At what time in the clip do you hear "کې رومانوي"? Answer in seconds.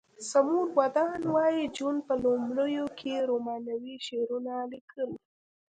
2.99-3.95